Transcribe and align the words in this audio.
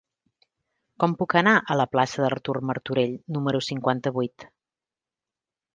Com 1.03 1.13
puc 1.19 1.35
anar 1.41 1.53
a 1.61 1.77
la 1.81 1.87
plaça 1.93 2.23
d'Artur 2.25 2.57
Martorell 2.71 3.15
número 3.37 3.63
cinquanta-vuit? 3.69 4.49